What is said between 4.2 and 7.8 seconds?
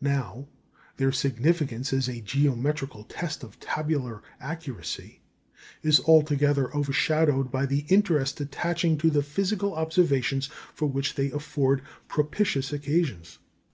accuracy is altogether overshadowed by